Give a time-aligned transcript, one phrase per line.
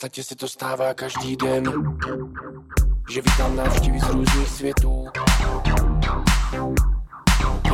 [0.00, 1.72] Podstatě se to stává každý den,
[3.10, 5.06] že vítám návštěvy z různých světů.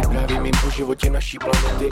[0.01, 1.91] Vyprávím jim o životě naší planety.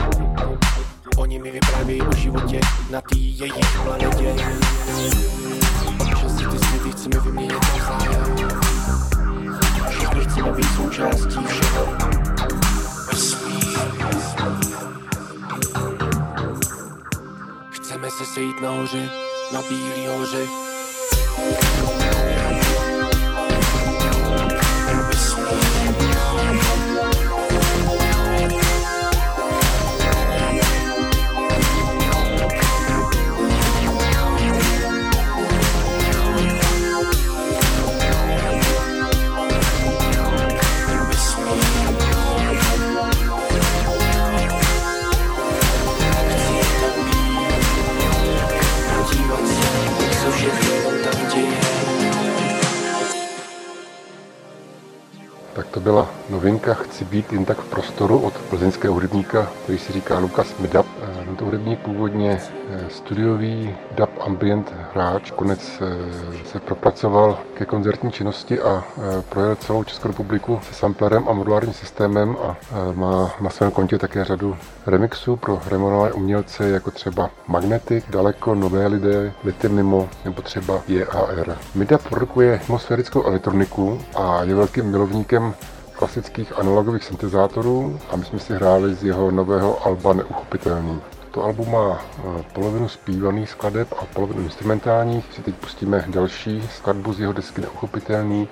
[1.17, 4.35] Oni mi vyprávějí o životě na té jejich planetě.
[6.19, 8.35] Že si ty světy chceme vyměnit navzájem.
[9.89, 11.87] Všichni chceme být součástí všeho.
[17.71, 19.24] Chceme se sejít nahoře,
[19.55, 20.64] I'll be en jeu.
[55.75, 60.19] To byla novinka Chci být jen tak v prostoru od plzeňského hudebníka, který si říká
[60.19, 60.85] Lukas Midap.
[61.01, 68.11] Eh, Tento hudebník původně eh, studiový dub ambient hráč, konec eh, se propracoval ke koncertní
[68.11, 68.83] činnosti a
[69.29, 72.57] projel celou Českou republiku se samplerem a modulárním systémem a
[72.93, 78.87] má na svém kontě také řadu remixů pro renomované umělce jako třeba Magnetic, Daleko, Nové
[78.87, 81.57] lidé, Lity Mimo nebo třeba JAR.
[81.75, 85.53] Midap produkuje atmosférickou elektroniku a je velkým milovníkem
[85.97, 91.01] klasických analogových syntezátorů a my jsme si hráli z jeho nového alba Neuchopitelný.
[91.31, 95.33] To album má eh, polovinu zpívaných skladeb a polovinu instrumentálních.
[95.33, 98.47] Si teď pustíme další skladbu z jeho desky Neuchopitelný,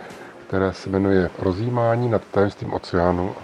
[0.48, 3.36] která se jmenuje Rozjímání nad tajemstvím oceánu.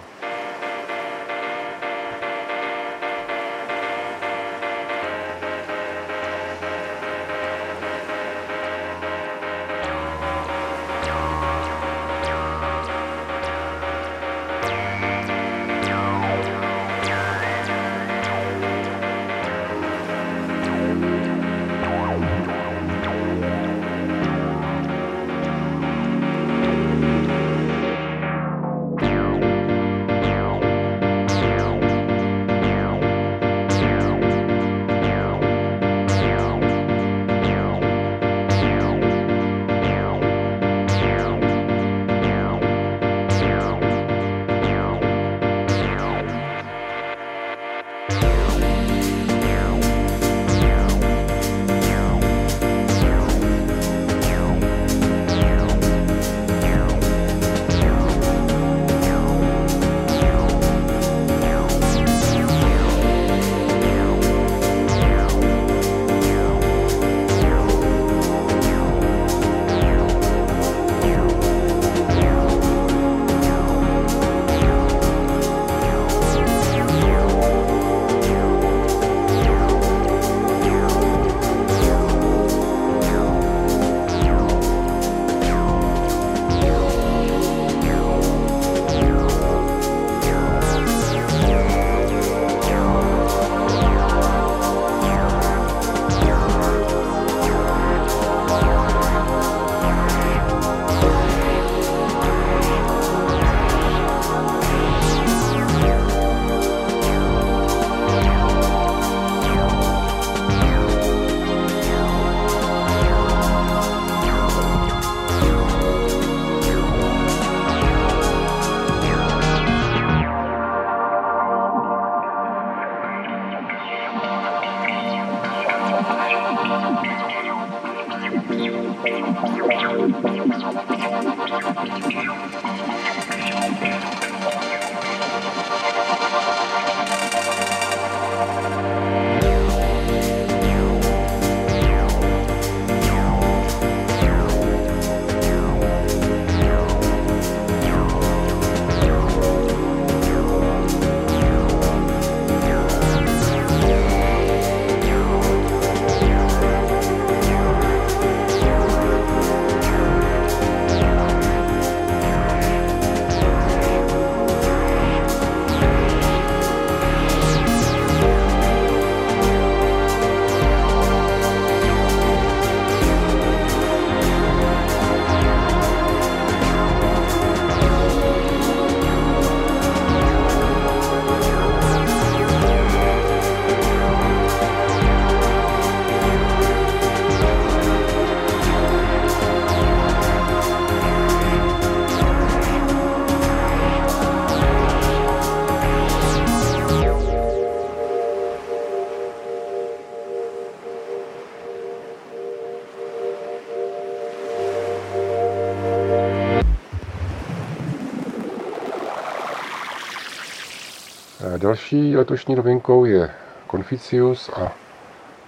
[211.70, 213.30] Další letošní novinkou je
[213.70, 214.72] Conficius a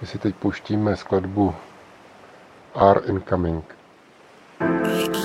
[0.00, 1.54] my si teď pouštíme skladbu
[2.74, 3.64] R Incoming.
[4.60, 5.21] Eh,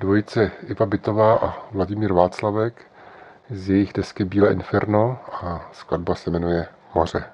[0.00, 2.86] dvojice Iva Bytová a Vladimír Václavek
[3.50, 7.24] z jejich desky Bílé Inferno a skladba se jmenuje Moře.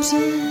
[0.00, 0.47] chosen.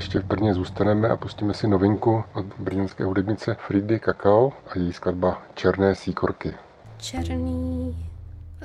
[0.00, 4.92] Ještě v Brně zůstaneme a pustíme si novinku od brněnské hudebnice Fridy Kakao a její
[4.92, 6.54] skladba Černé síkorky.
[6.98, 7.96] Černý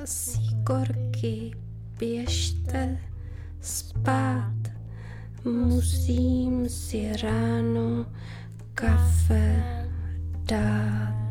[0.05, 1.51] síkorky,
[1.99, 2.97] běžte
[3.61, 4.53] spát,
[5.43, 8.05] musím si ráno
[8.75, 9.63] café
[10.45, 11.24] da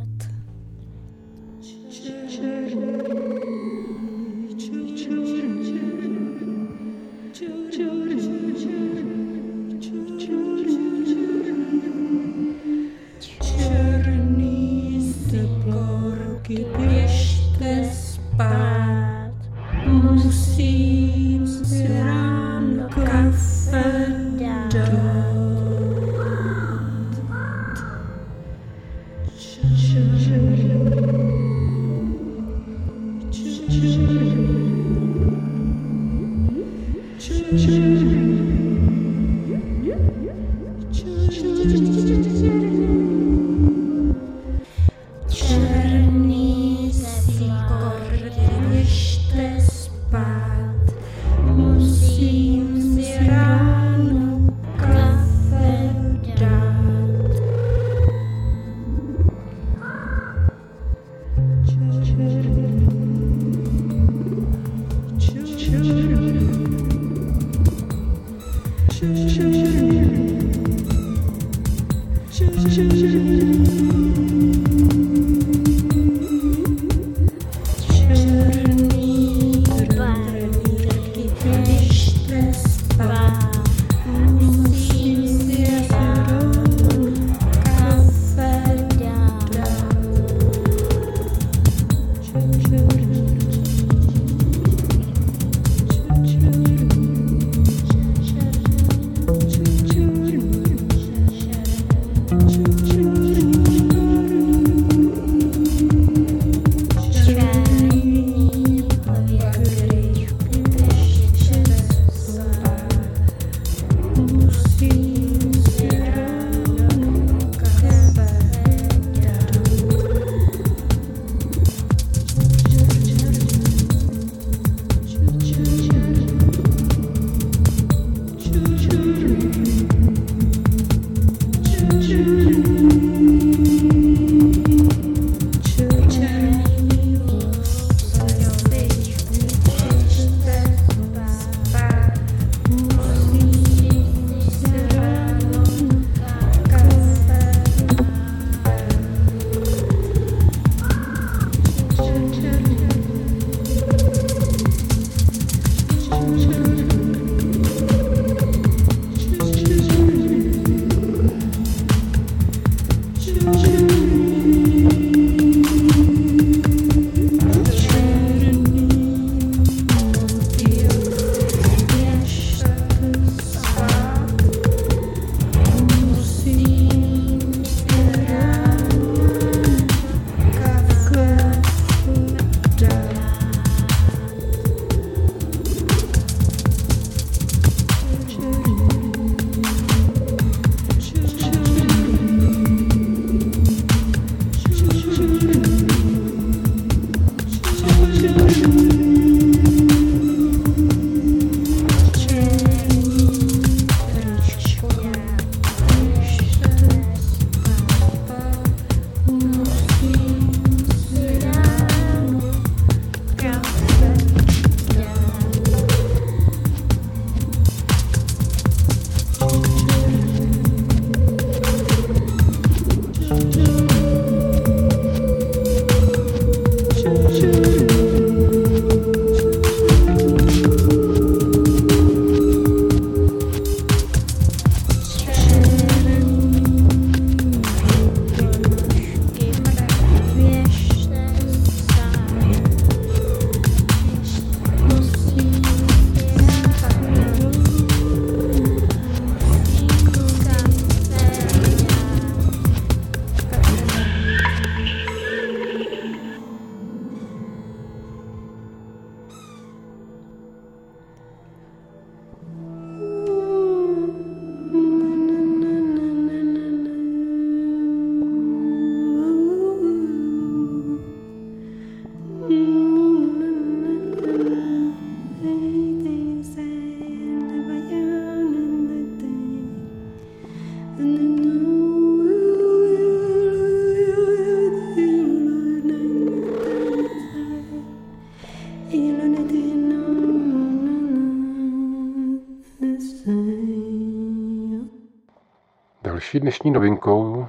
[296.54, 297.46] dnešní novinkou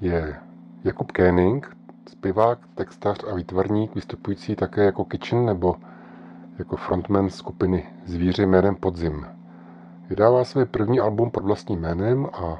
[0.00, 0.36] je
[0.84, 1.76] Jakub Kéning,
[2.08, 5.76] zpěvák, textař a výtvarník, vystupující také jako kitchen nebo
[6.58, 9.26] jako frontman skupiny Zvíře jménem Podzim.
[10.08, 12.58] Vydává své první album pod vlastním jménem a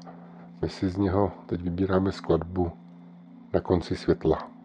[0.62, 2.72] my si z něho teď vybíráme skladbu
[3.52, 4.55] Na konci světla.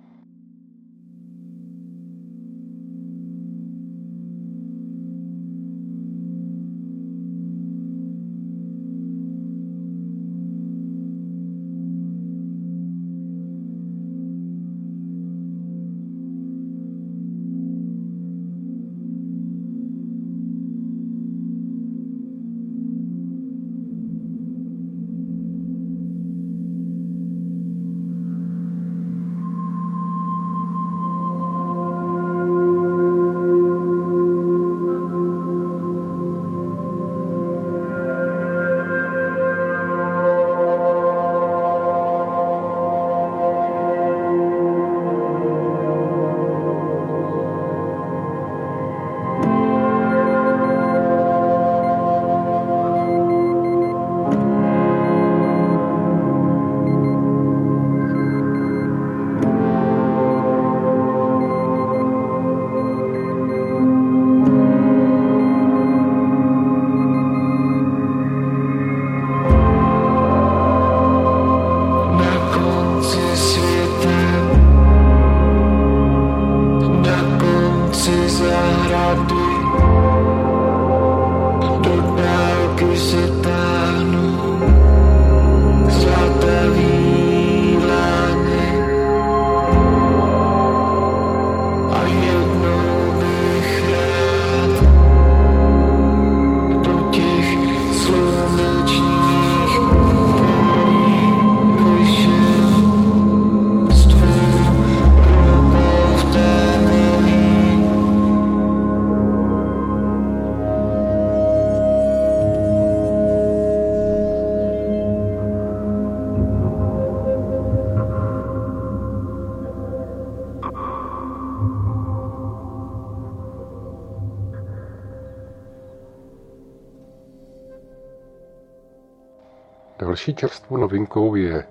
[130.41, 131.67] Čerstvou novinkou je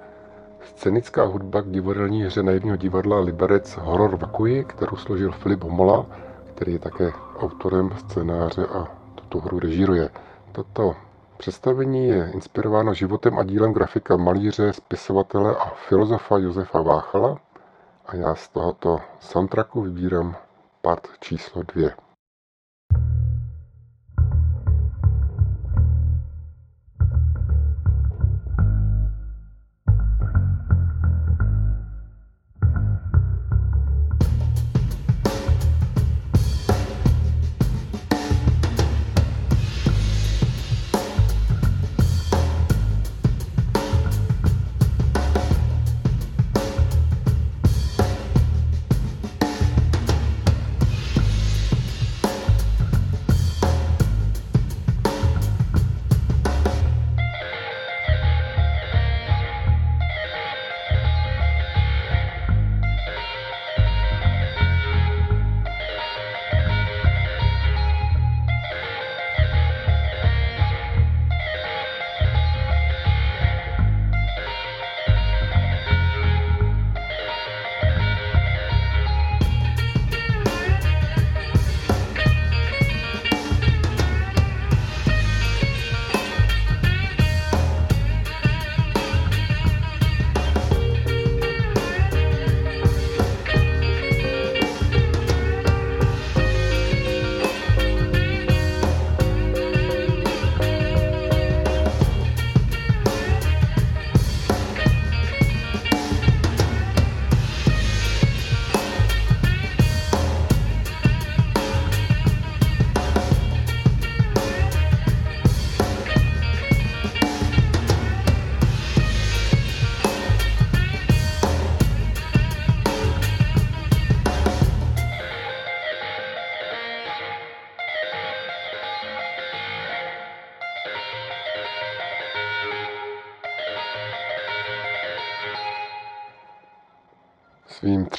[0.62, 6.06] scénická hudba k divadelní hře na jedního divadla Liberec Horor Vakuji, kterou složil Filip Homola,
[6.54, 10.10] který je také autorem scénáře a tuto hru režíruje.
[10.52, 10.96] Toto
[11.38, 17.36] představení je inspirováno životem a dílem grafika malíře, spisovatele a filozofa Josefa Váchala
[18.06, 20.36] a já z tohoto soundtracku vybírám
[20.82, 21.94] part číslo dvě.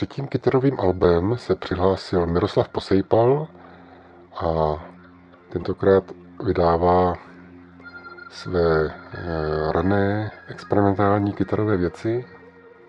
[0.01, 3.47] Třetím kytarovým albem se přihlásil Miroslav Posejpal
[4.35, 4.75] a
[5.49, 6.03] tentokrát
[6.45, 7.13] vydává
[8.29, 8.91] své e,
[9.71, 12.25] rané experimentální kytarové věci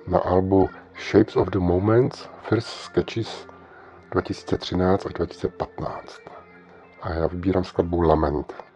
[0.07, 0.68] na albu
[1.11, 3.46] Shapes of the Moments First Sketches
[4.11, 6.20] 2013 až 2015.
[7.03, 8.72] A já vybírám skladbu Lament.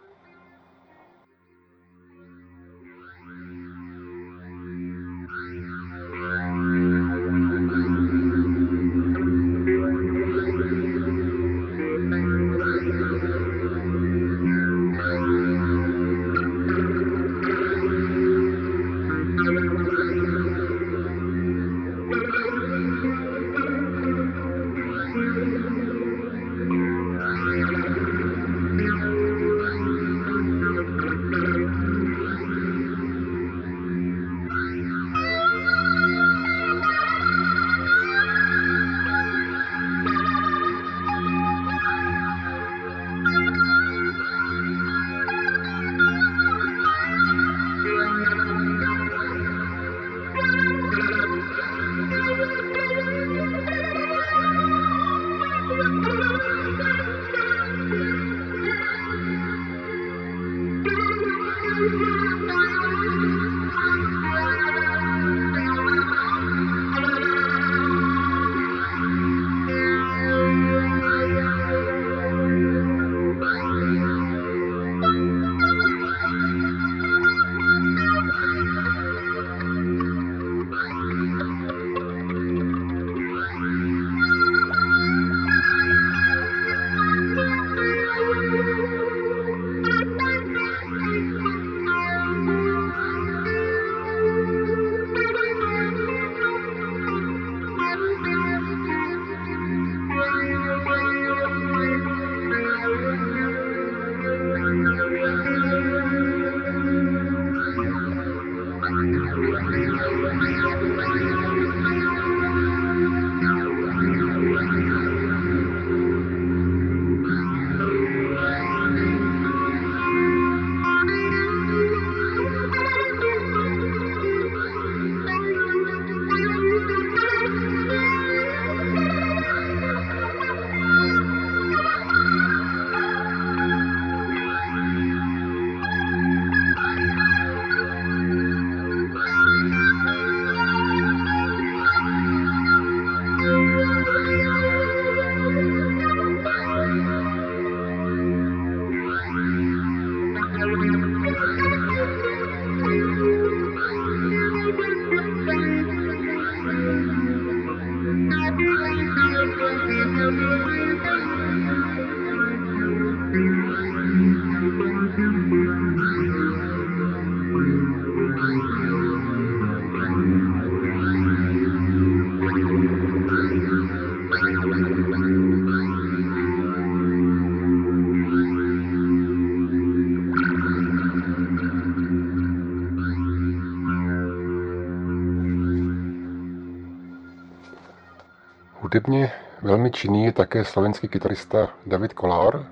[189.07, 192.67] Hudebně velmi činný je také slovenský kytarista David Kolár,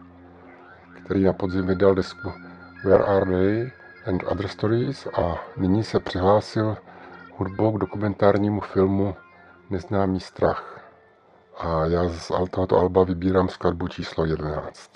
[1.05, 2.31] který na podzim vydal desku
[2.83, 3.71] Where Are They
[4.05, 6.77] and Other Stories a nyní se přihlásil
[7.37, 9.15] hudbou k dokumentárnímu filmu
[9.69, 10.89] Neznámý strach.
[11.57, 14.91] A já z tohoto alba vybírám skladbu číslo 11.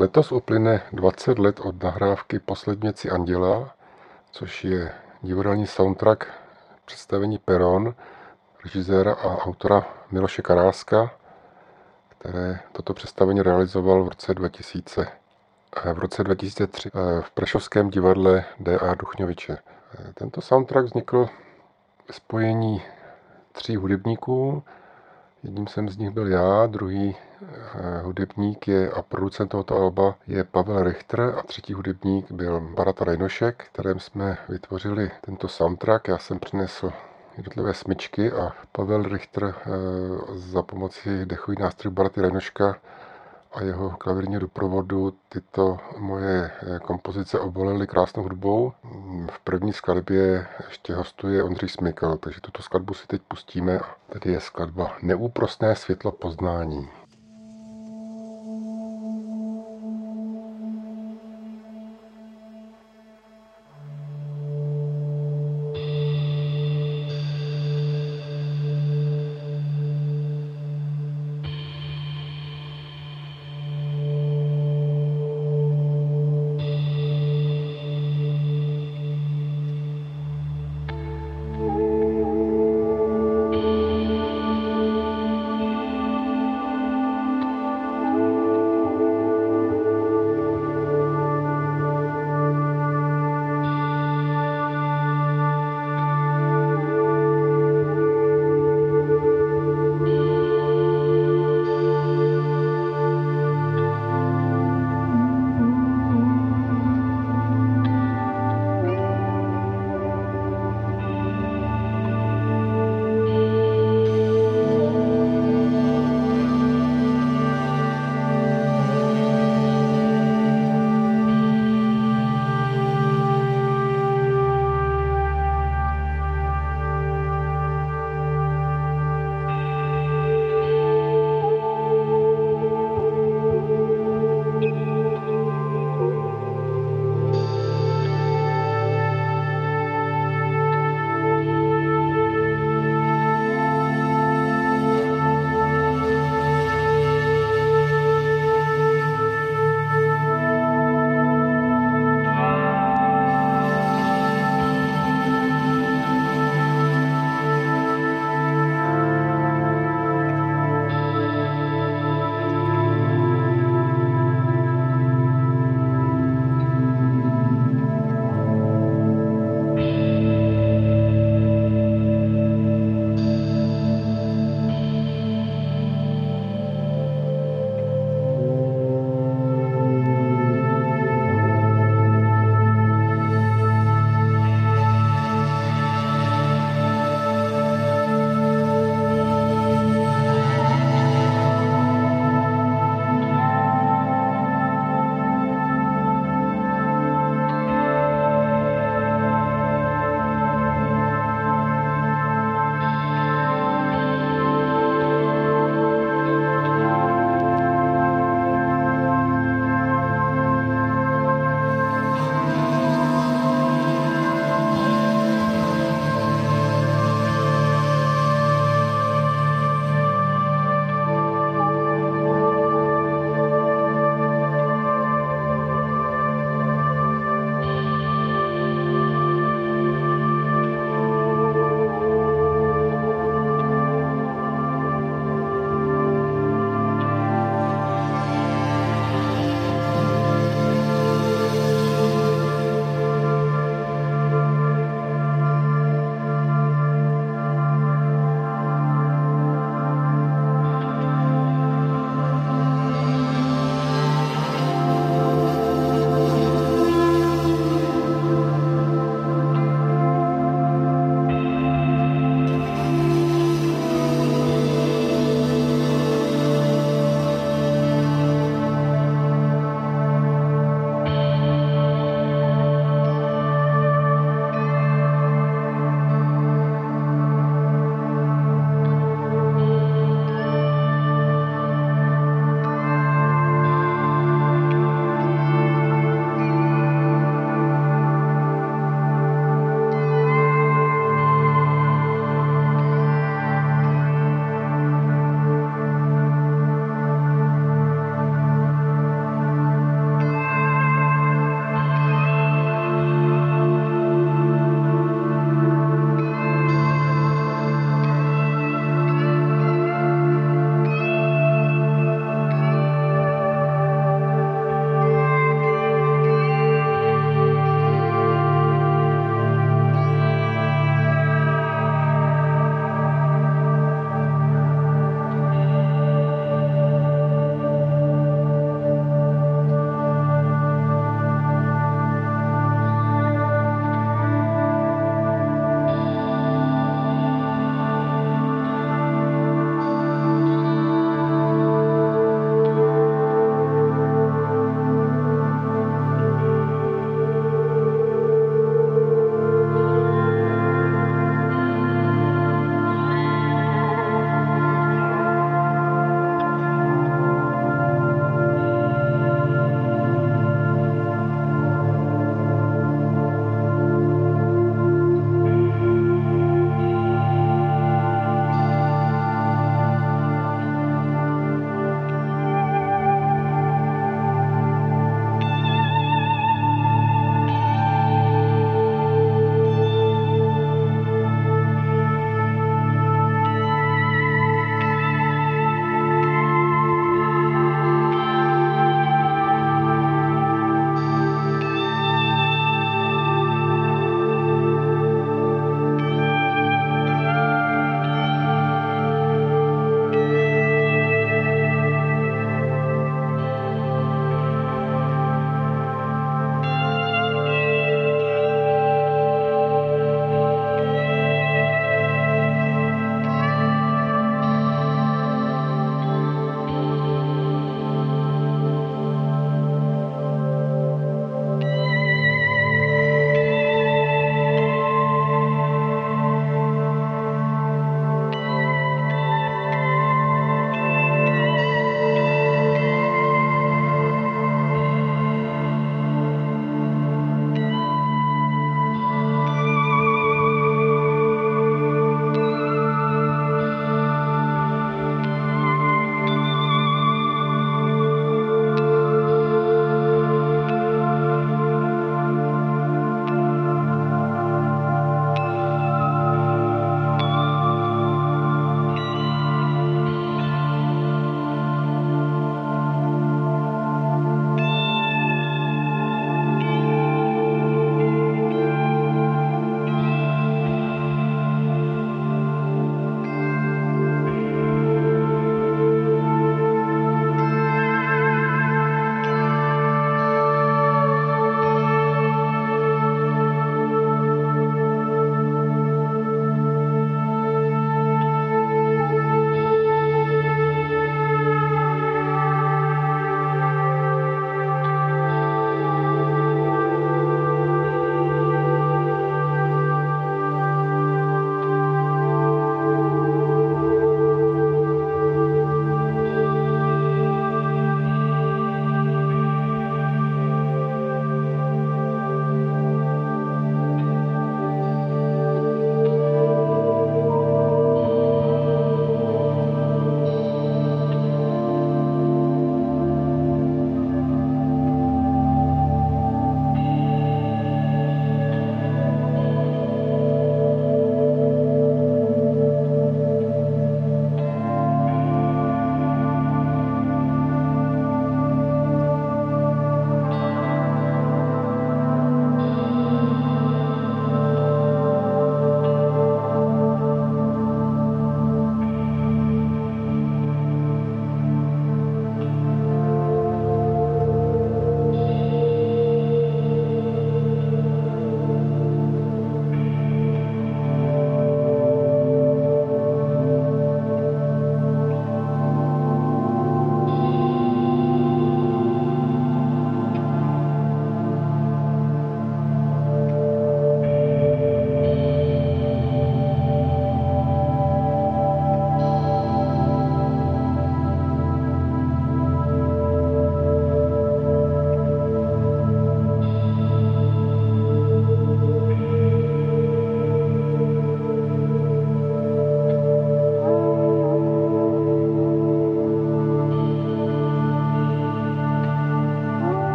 [0.00, 3.74] Letos uplyne 20 let od nahrávky Posledněci Anděla,
[4.30, 6.26] což je divadelní soundtrack
[6.84, 7.94] představení Peron,
[8.64, 11.10] režiséra a autora Miloše Karáska,
[12.08, 15.06] které toto představení realizoval v roce 2000.
[15.94, 18.94] V roce 2003 eh, v Prešovském divadle D.A.
[18.94, 19.58] Duchňoviče.
[19.98, 21.28] Eh, tento soundtrack vznikl
[22.10, 22.82] spojení
[23.52, 24.62] tří hudebníků.
[25.42, 30.44] Jedním jsem z nich byl já, druhý eh, hudebník je a producent tohoto alba je
[30.44, 36.08] Pavel Richter a třetí hudebník byl Barata Rejnošek, kterém jsme vytvořili tento soundtrack.
[36.08, 36.92] Já jsem přinesl
[37.36, 39.70] jednotlivé smyčky a Pavel Richter eh,
[40.34, 42.76] za pomoci dechových nástrojů Baraty Rejnoška
[43.52, 48.72] a jeho klavírního doprovodu tyto moje eh, kompozice obolily krásnou hudbou.
[49.30, 53.80] V první skladbě ještě hostuje Ondřej Smykl, takže tuto skladbu si teď pustíme.
[54.12, 56.88] Tady je skladba Neúprostné světlo poznání.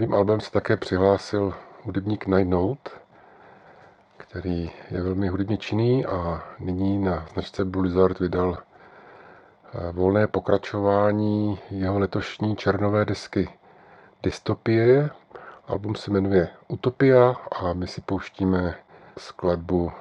[0.00, 2.90] Novým albem se také přihlásil hudebník Night Note,
[4.16, 11.58] který je velmi hudebně činný a nyní na značce Blue Lizard vydal eh, volné pokračování
[11.70, 13.48] jeho letošní černové desky
[14.22, 15.10] Dystopie.
[15.66, 18.74] Album se jmenuje Utopia a my si pouštíme
[19.18, 19.92] skladbu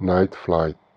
[0.00, 0.91] Night Flight.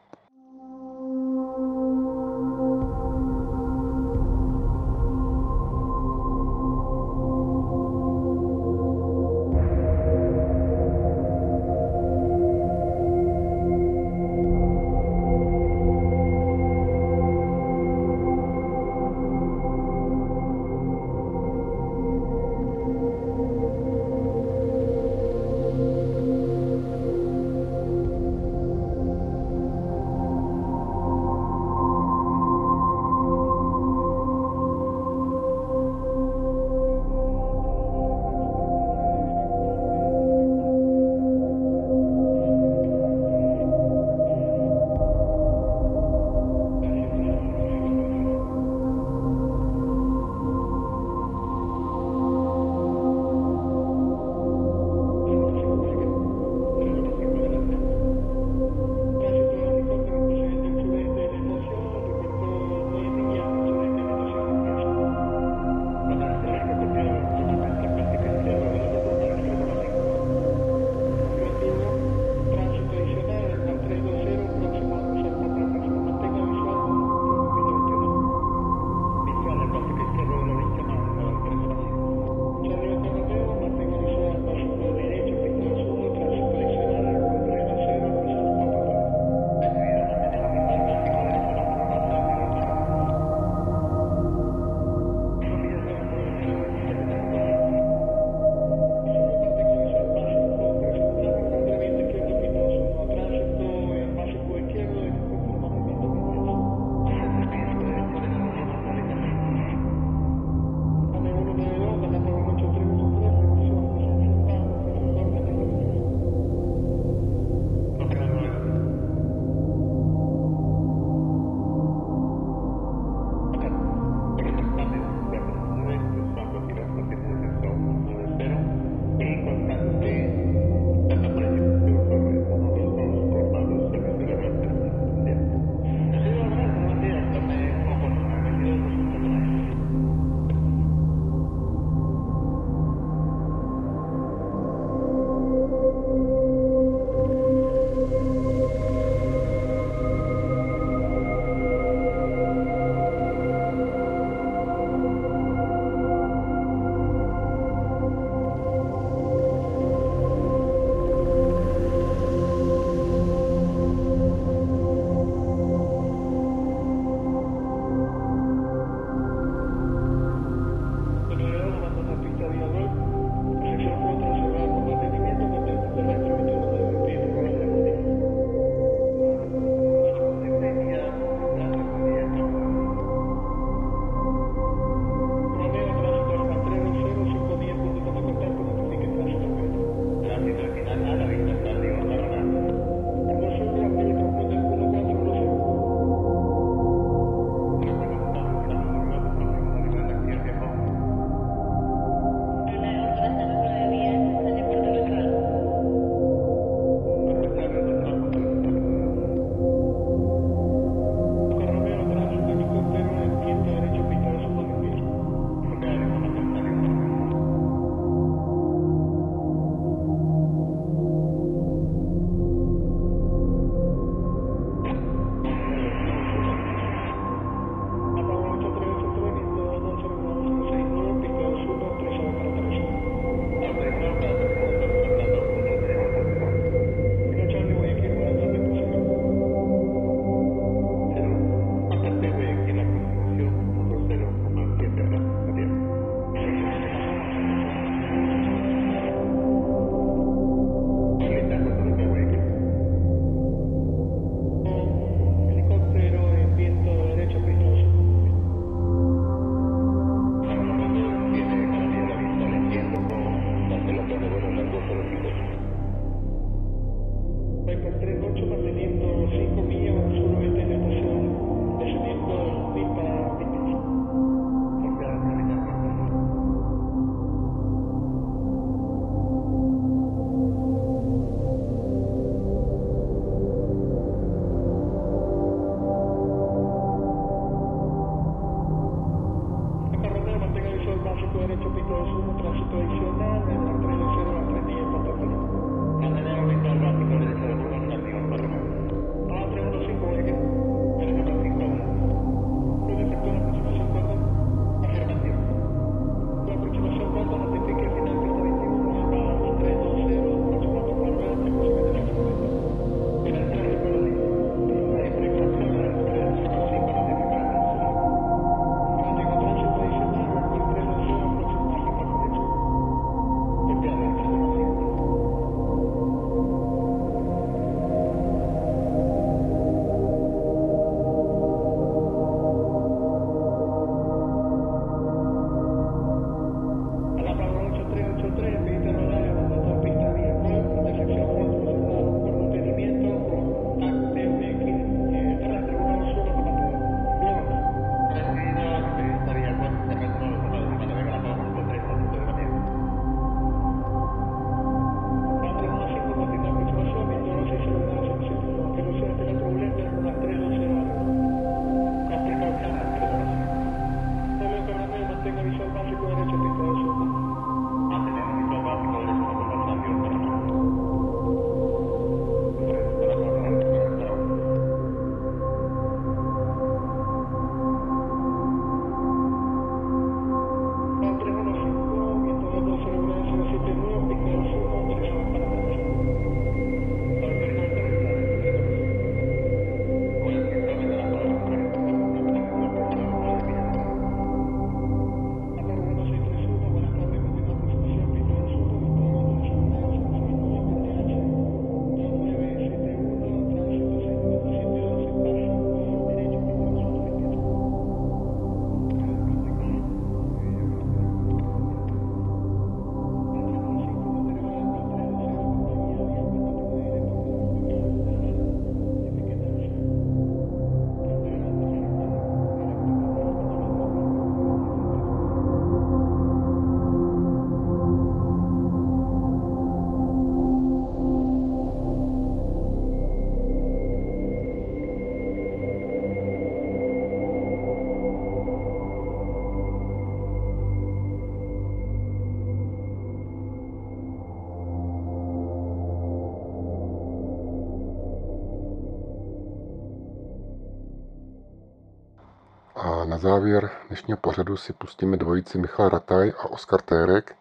[453.16, 457.36] Na závěr dnešního pořadu si pustíme dvojici Michal Rataj a Oskar Térek,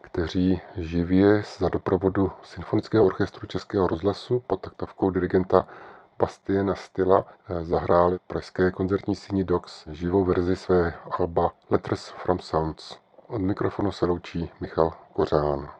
[0.00, 5.66] kteří živě za doprovodu Symfonického orchestru Českého rozhlasu pod taktovkou dirigenta
[6.18, 12.98] Bastiena Styla eh, zahráli pražské koncertní síni Docs živou verzi své alba Letters from Sounds.
[13.26, 15.79] Od mikrofonu se loučí Michal Kořán.